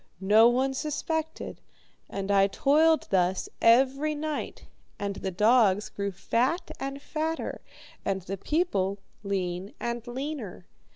No 0.19 0.49
one 0.49 0.73
suspected, 0.73 1.61
and 2.09 2.31
I 2.31 2.47
toiled 2.47 3.07
thus 3.11 3.49
every 3.61 4.15
night, 4.15 4.65
and 4.97 5.17
the 5.17 5.29
dogs 5.29 5.89
grew 5.89 6.11
fat 6.11 6.71
and 6.79 6.99
fatter, 6.99 7.61
and 8.03 8.23
the 8.23 8.37
people 8.37 8.97
lean 9.21 9.75
and 9.79 10.07
leaner. 10.07 10.65